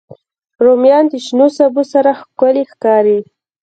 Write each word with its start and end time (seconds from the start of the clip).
رومیان 0.65 1.05
د 1.11 1.13
شنو 1.25 1.47
سبو 1.57 1.83
سره 1.93 2.11
ښکلي 2.19 2.63
ښکاري 2.71 3.19